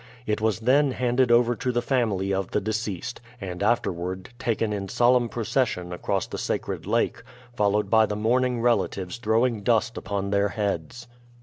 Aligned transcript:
It 0.25 0.41
was 0.41 0.61
then 0.61 0.93
handed 0.93 1.31
over 1.31 1.55
to 1.57 1.71
the 1.71 1.79
family 1.83 2.33
of 2.33 2.49
the 2.49 2.59
deceased, 2.59 3.21
and 3.39 3.61
afterward 3.61 4.29
taken 4.39 4.73
in 4.73 4.89
solemn 4.89 5.29
procession 5.29 5.93
across 5.93 6.25
the 6.25 6.39
sacred 6.39 6.87
lake, 6.87 7.21
followed 7.53 7.91
by 7.91 8.07
the 8.07 8.15
mourning 8.15 8.61
relatives 8.61 9.17
throwing 9.17 9.61
dust 9.61 9.97
upon 9.99 10.31
their 10.31 10.49
heads. 10.49 11.05